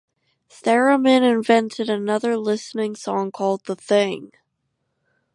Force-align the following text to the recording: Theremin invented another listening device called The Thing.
Theremin 0.49 1.21
invented 1.21 1.87
another 1.87 2.35
listening 2.35 2.93
device 2.93 3.29
called 3.35 3.65
The 3.65 3.75
Thing. 3.75 4.31